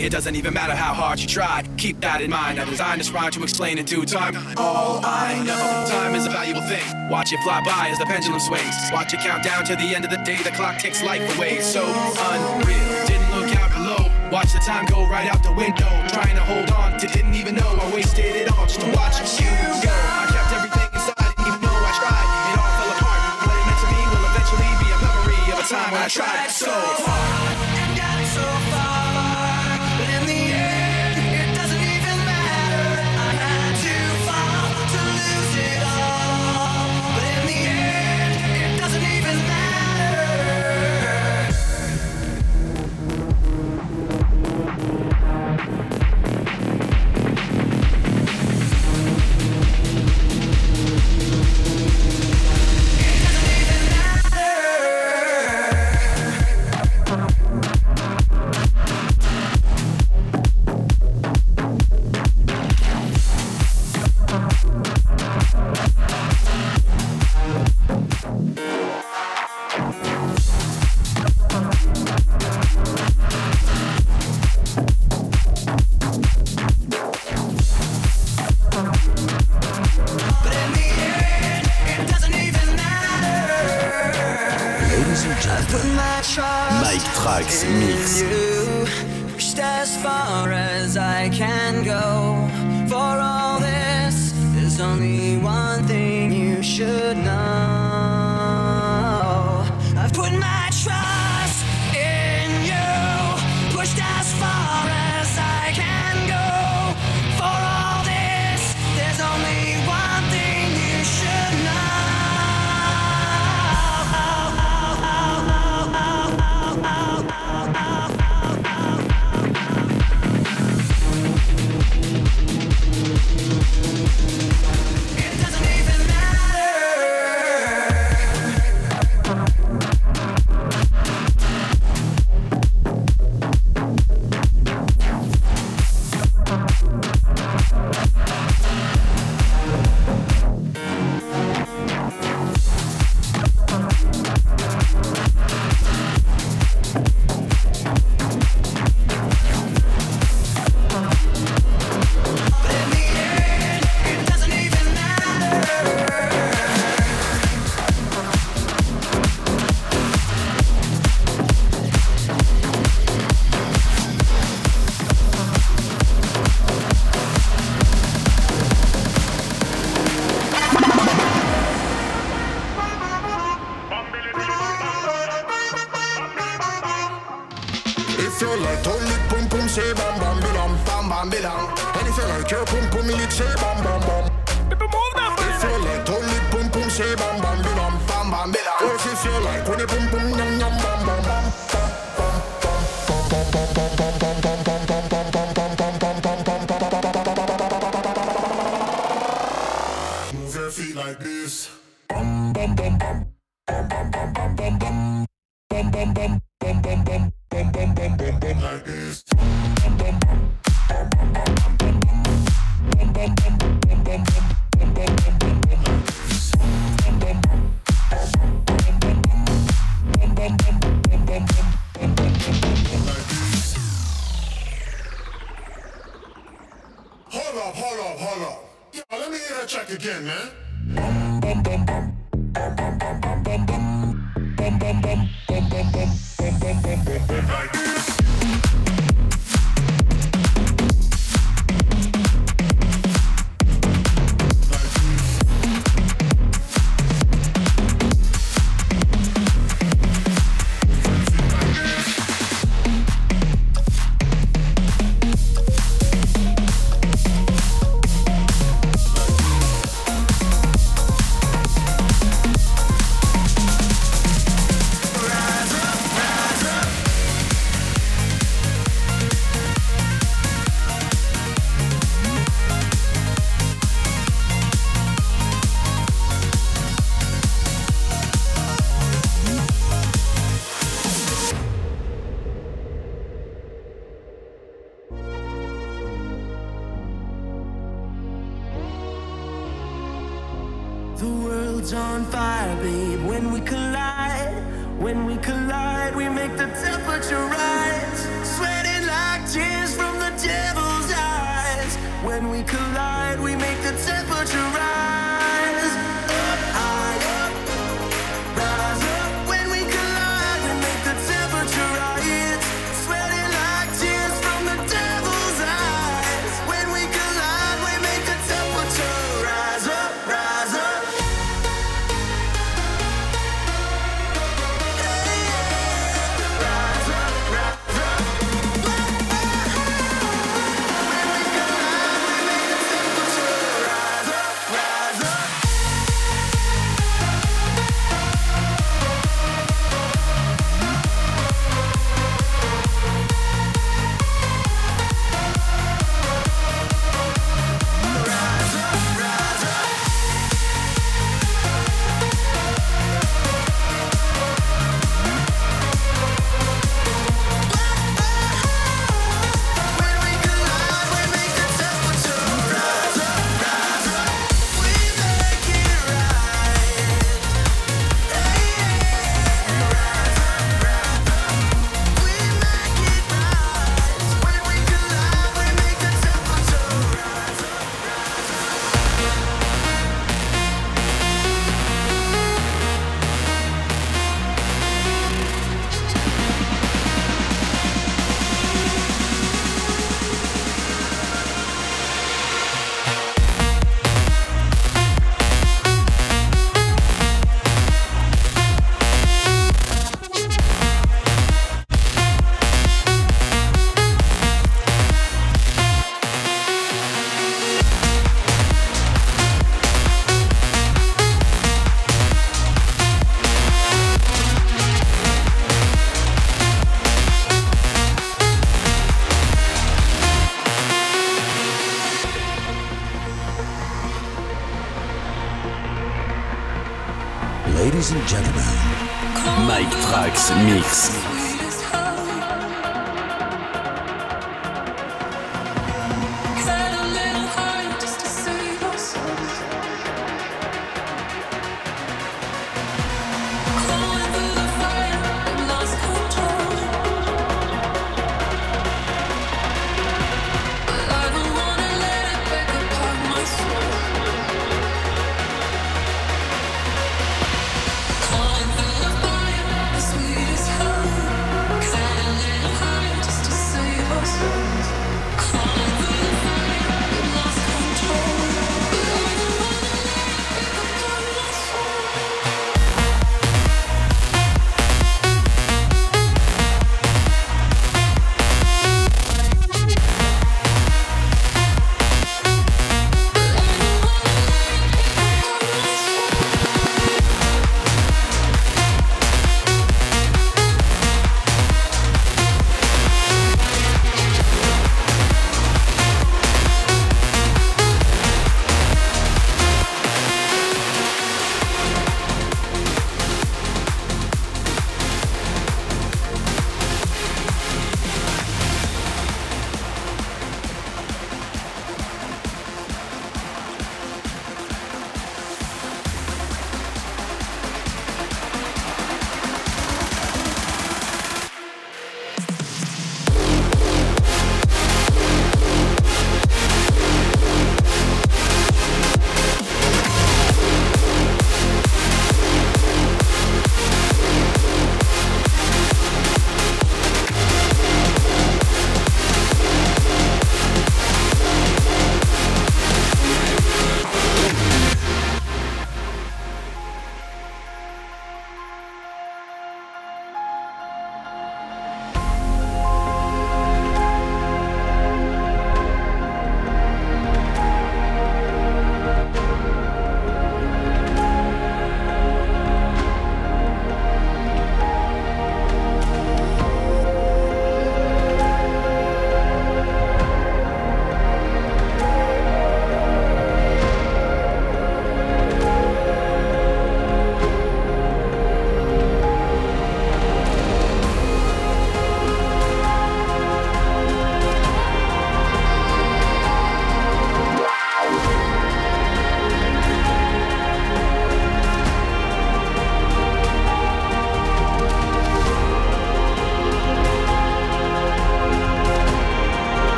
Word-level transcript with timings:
It 0.00 0.08
doesn't 0.08 0.34
even 0.34 0.54
matter 0.54 0.74
how 0.74 0.94
hard 0.94 1.20
you 1.20 1.28
tried. 1.28 1.68
Keep 1.76 2.00
that 2.00 2.22
in 2.22 2.30
mind. 2.30 2.58
I 2.58 2.64
designed 2.64 3.00
this 3.00 3.10
rhyme 3.10 3.30
to 3.32 3.42
explain 3.42 3.76
in 3.76 3.84
due 3.84 4.06
time. 4.06 4.34
All 4.56 5.04
I 5.04 5.36
know, 5.44 5.84
time 5.92 6.14
is 6.14 6.24
a 6.24 6.30
valuable 6.30 6.62
thing. 6.62 6.80
Watch 7.10 7.34
it 7.34 7.40
fly 7.44 7.60
by 7.60 7.92
as 7.92 7.98
the 7.98 8.06
pendulum 8.06 8.40
swings. 8.40 8.72
Watch 8.92 9.12
it 9.12 9.20
count 9.20 9.44
down 9.44 9.62
to 9.66 9.76
the 9.76 9.94
end 9.94 10.06
of 10.06 10.10
the 10.10 10.16
day. 10.24 10.40
The 10.42 10.56
clock 10.56 10.78
takes 10.78 11.02
life 11.02 11.20
away. 11.36 11.60
So 11.60 11.84
unreal. 11.84 13.06
Didn't 13.12 13.28
look 13.36 13.52
out 13.60 13.70
below. 13.76 14.08
Watch 14.32 14.56
the 14.56 14.64
time 14.64 14.86
go 14.86 15.04
right 15.04 15.28
out 15.28 15.44
the 15.44 15.52
window. 15.52 15.92
Trying 16.08 16.34
to 16.34 16.44
hold 16.48 16.70
on 16.70 16.98
to 16.98 17.06
didn't 17.06 17.34
even 17.34 17.54
know 17.54 17.68
I 17.68 17.92
wasted 17.92 18.24
it 18.24 18.48
all 18.56 18.64
just 18.64 18.80
to 18.80 18.88
watch 18.96 19.20
you 19.36 19.52
go. 19.84 19.92
I 19.92 20.24
kept 20.32 20.48
everything 20.56 20.88
inside, 20.96 21.28
didn't 21.36 21.44
even 21.44 21.60
know 21.60 21.76
I 21.76 21.92
tried. 22.00 22.28
It 22.48 22.56
all 22.56 22.72
fell 22.72 22.92
apart. 22.96 23.20
What 23.44 23.52
it 23.52 23.64
meant 23.68 23.80
to 23.84 23.88
me 23.92 24.00
will 24.08 24.24
eventually 24.32 24.72
be 24.80 24.88
a 24.88 24.98
memory 25.04 25.44
of 25.52 25.60
a 25.60 25.66
time 25.68 25.92
when 25.92 26.02
I 26.02 26.08
tried 26.08 26.48
so 26.48 26.72
hard. 26.72 27.29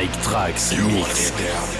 Mike 0.00 0.16
Trax 0.22 0.74
you 0.74 0.88
Mix. 0.88 1.79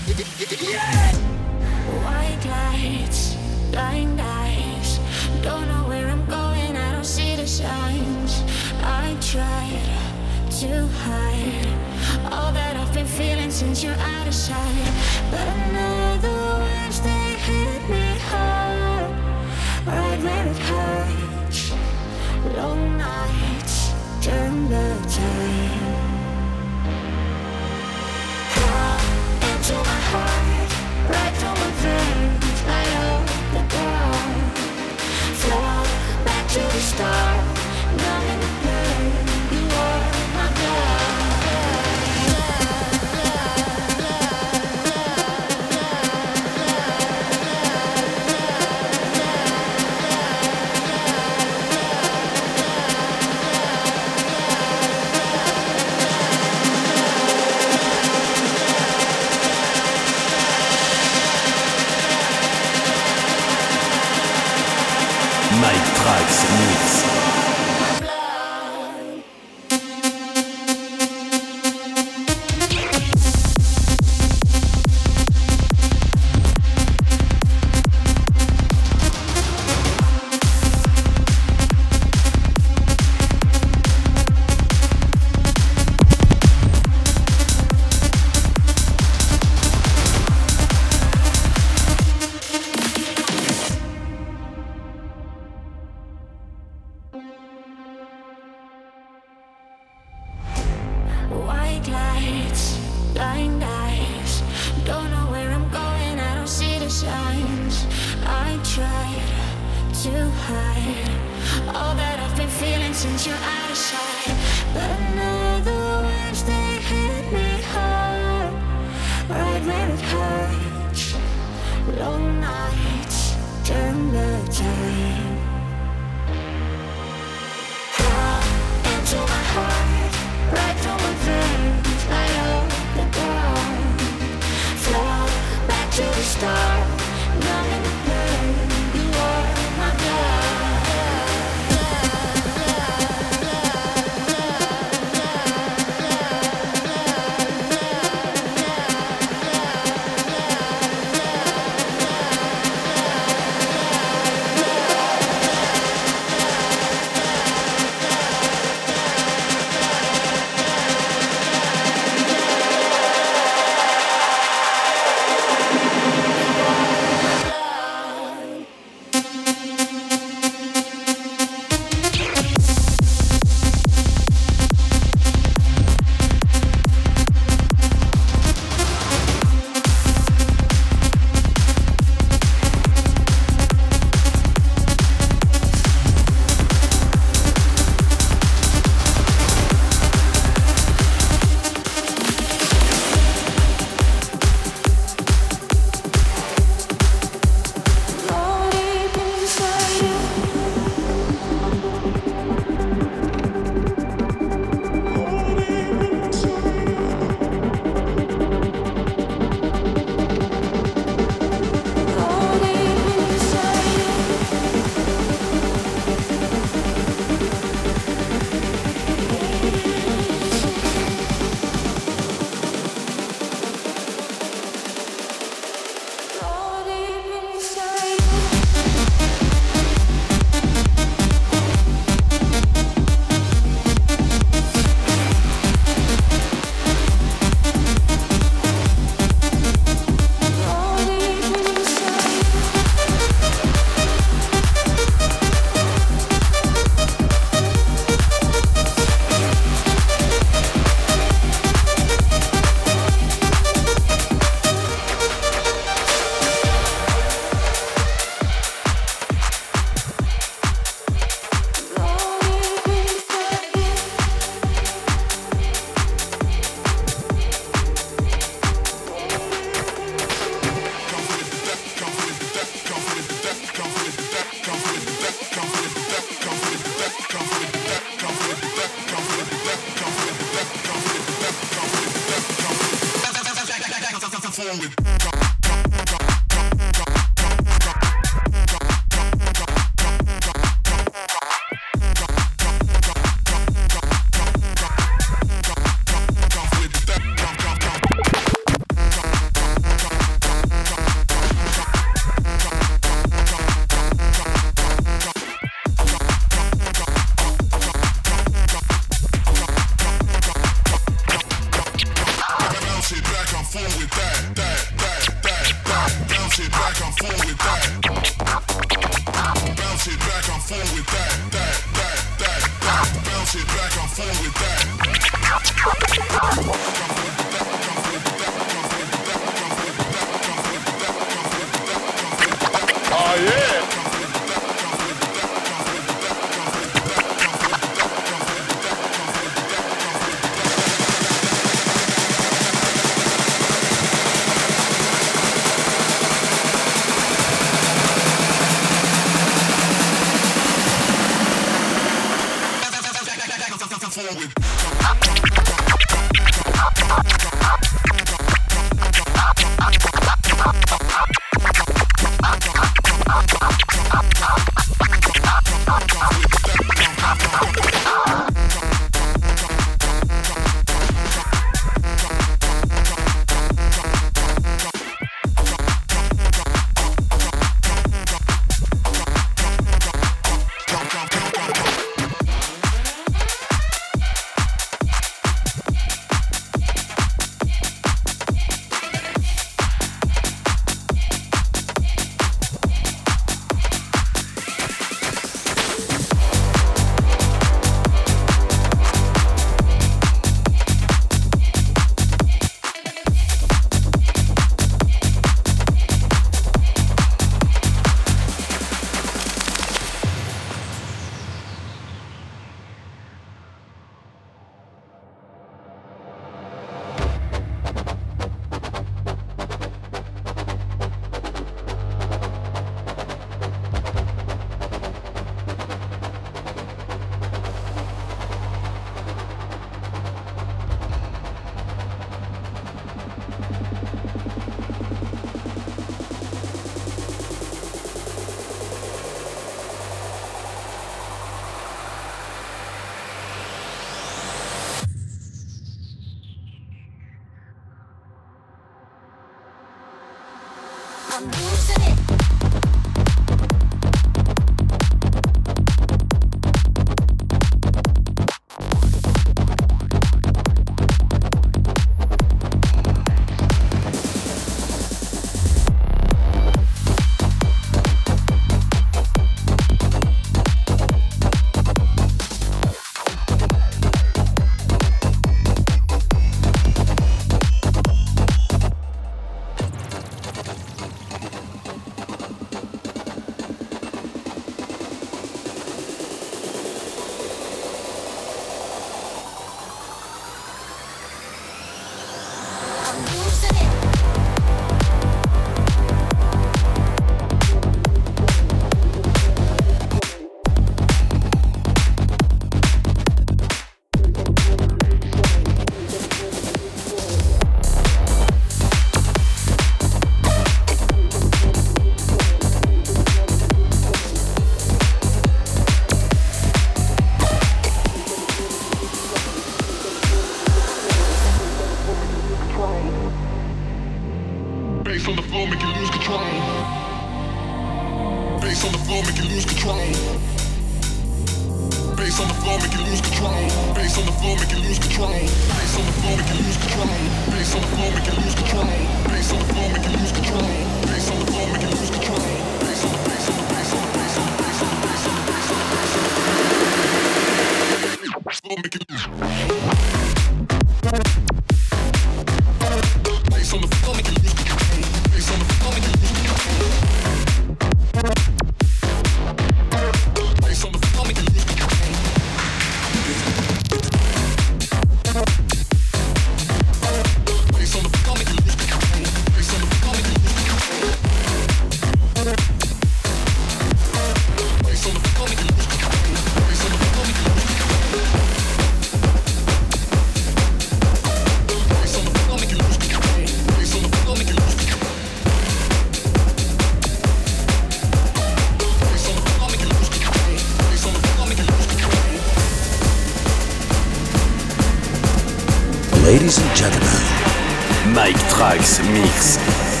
Mike 598.13 598.37
Trax 598.49 598.99
Mix. 599.11 600.00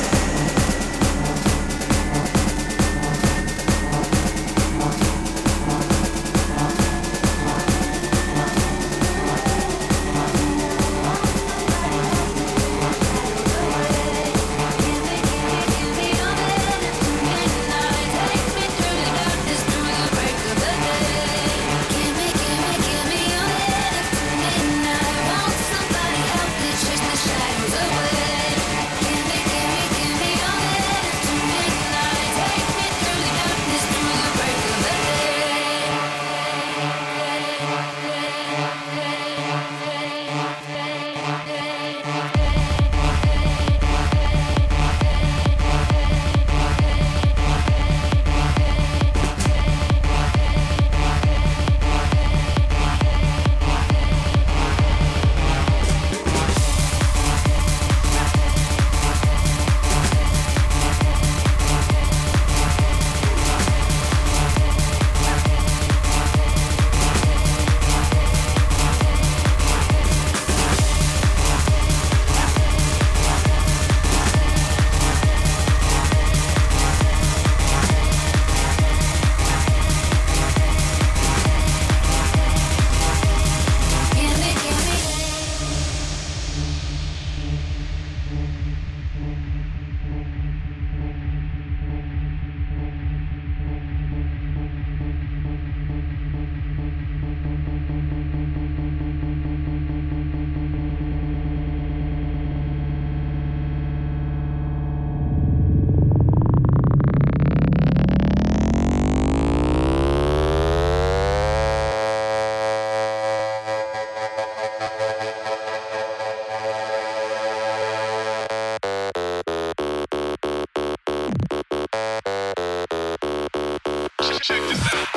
check 124.41 124.61
this 124.69 124.93
out. 124.93 125.10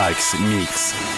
Trax 0.00 0.32
Mix. 0.40 1.09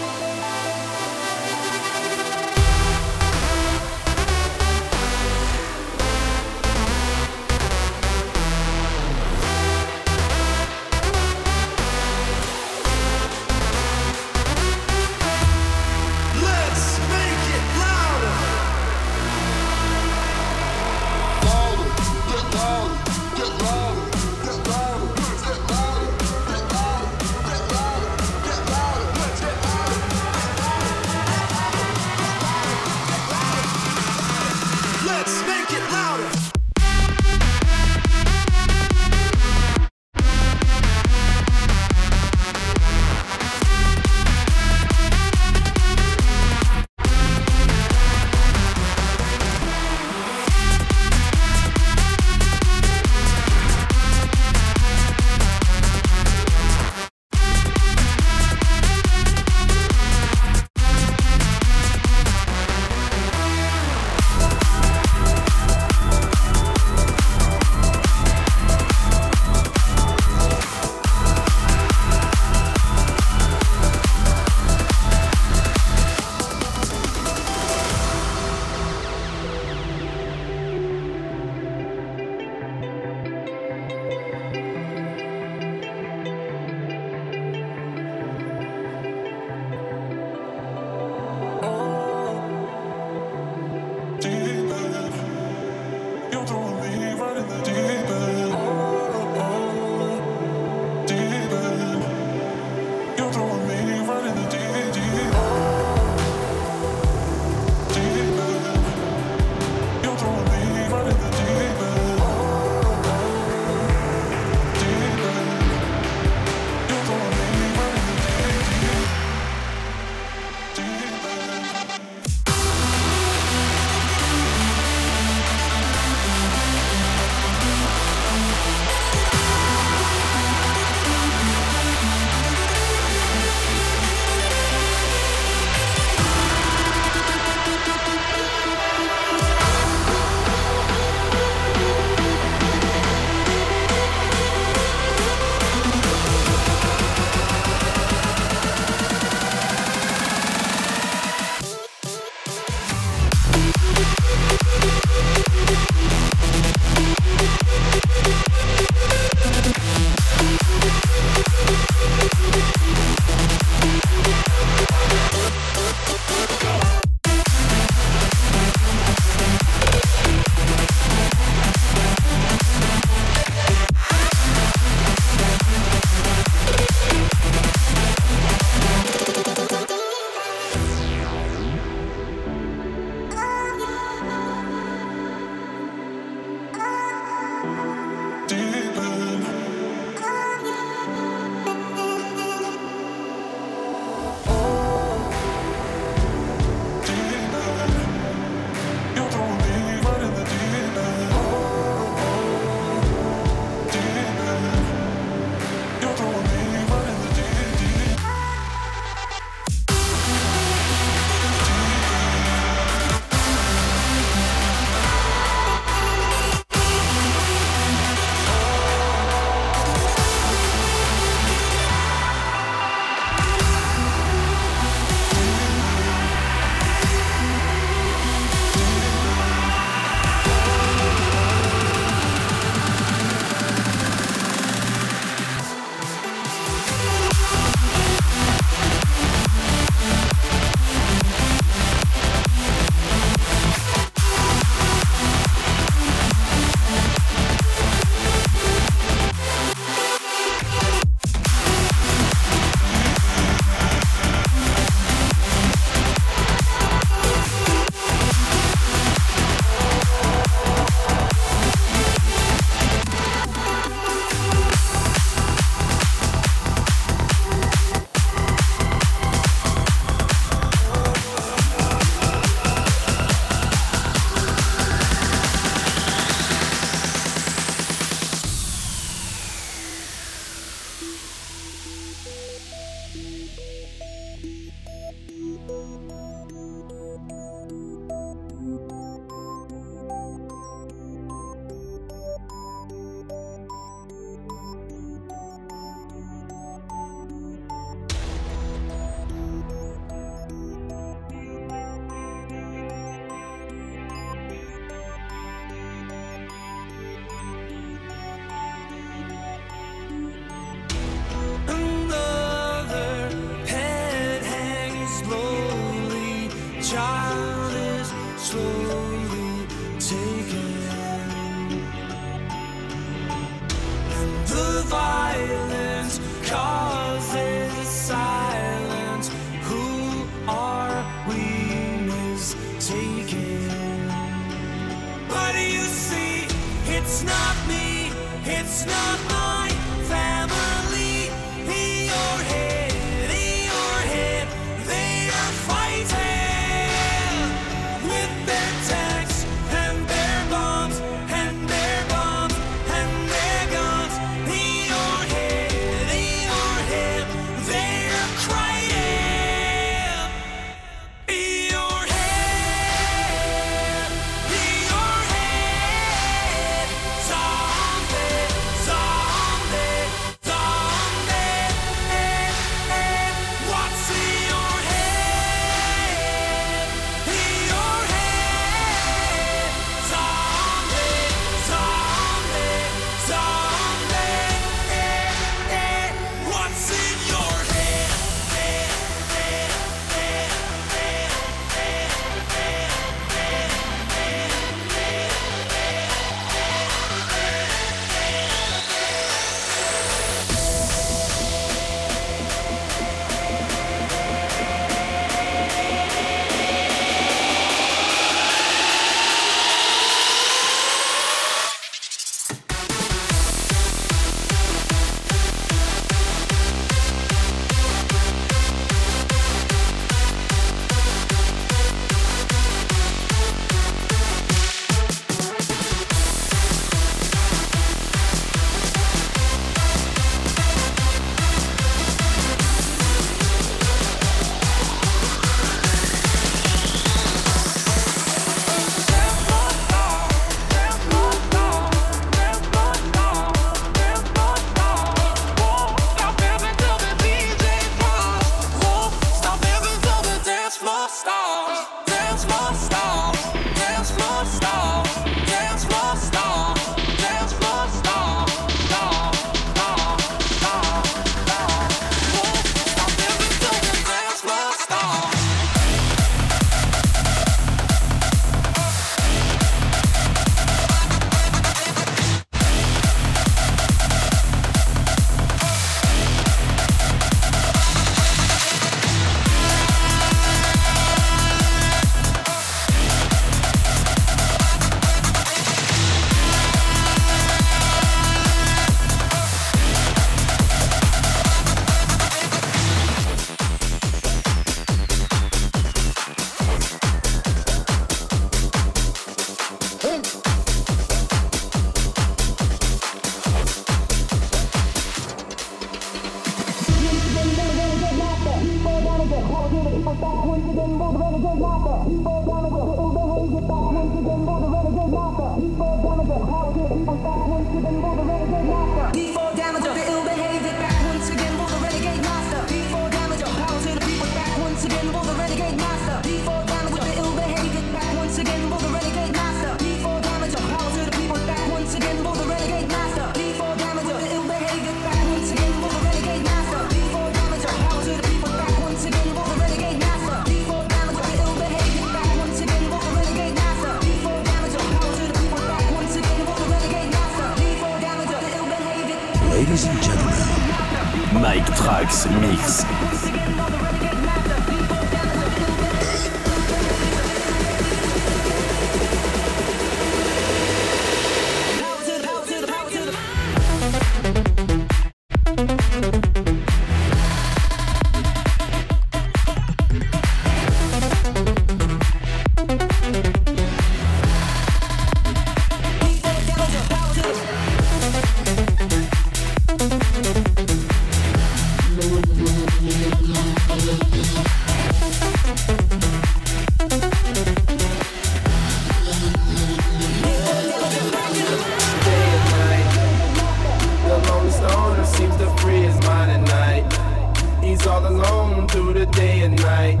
through 598.68 598.92
the 598.92 599.06
day 599.06 599.40
and 599.42 599.56
night. 599.56 600.00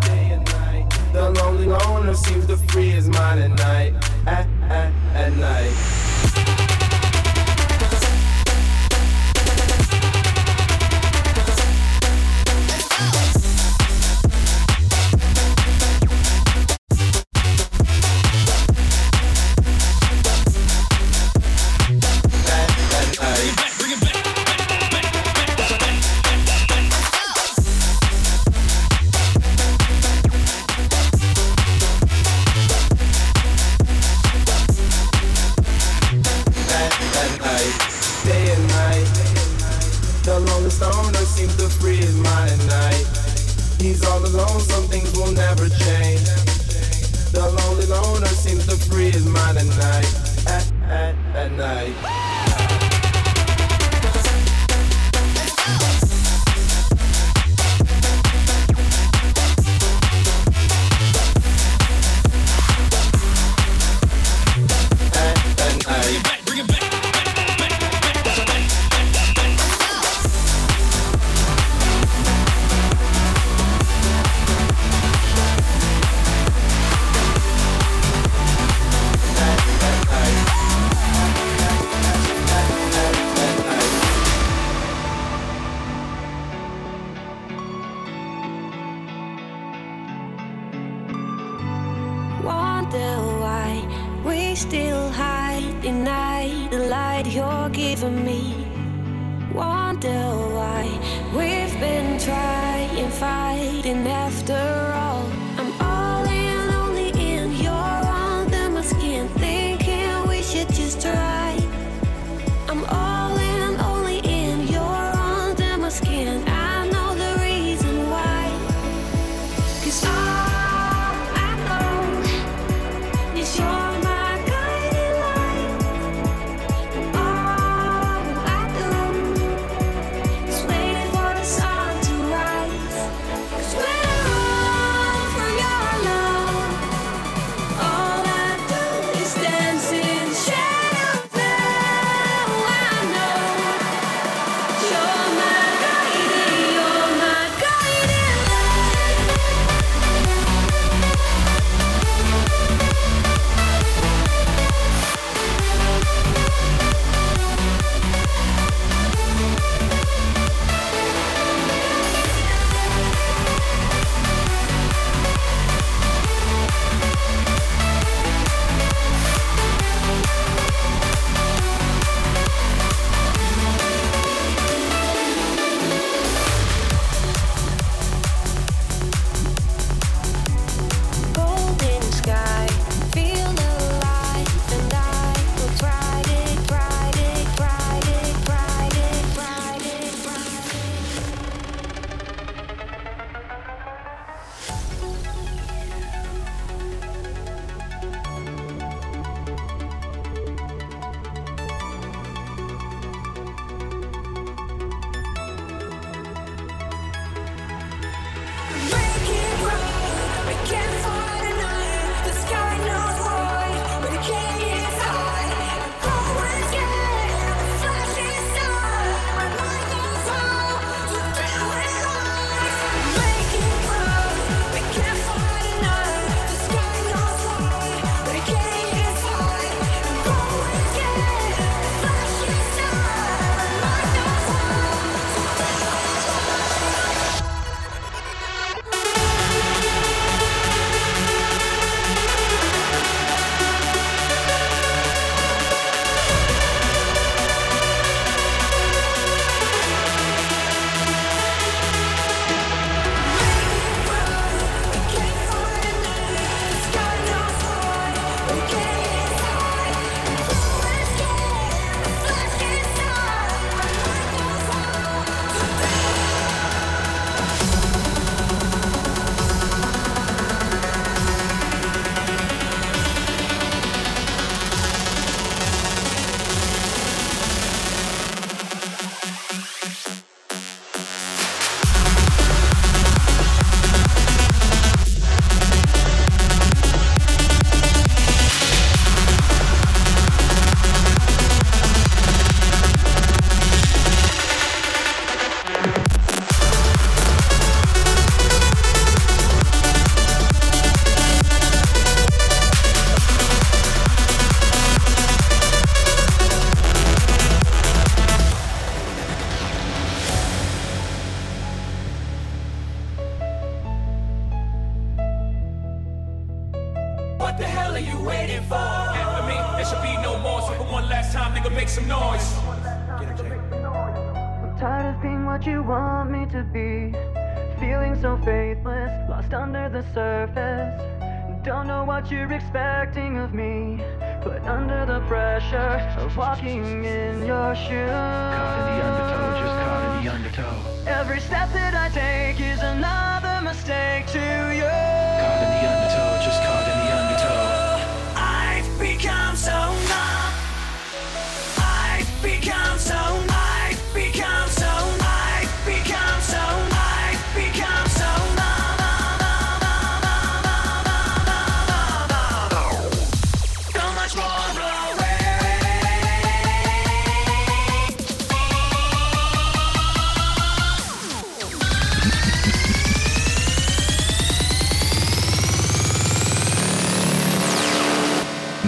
The 1.12 1.30
lonely 1.30 1.66
loner 1.66 2.14
seems 2.14 2.46
to 2.46 2.56
free 2.56 2.90
his 2.90 3.08
mind 3.08 3.40
at 3.40 3.50
night. 3.50 3.94
At, 4.26 4.46
at, 4.70 4.92
at 5.14 5.36
night. 5.36 5.97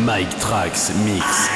Mike 0.05 0.31
Trax 0.41 0.95
Mix. 1.05 1.51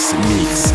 Mix. 0.00 0.69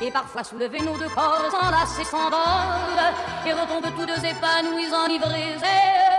Et 0.00 0.10
parfois 0.10 0.44
soulever 0.44 0.80
nos 0.80 0.98
deux 0.98 1.08
corps, 1.08 1.50
sans 1.50 1.70
s'envolent, 2.04 3.12
et 3.46 3.52
retombe 3.52 3.86
tous 3.96 4.06
deux 4.06 4.24
épanouis, 4.24 4.92
enivrés. 4.92 6.13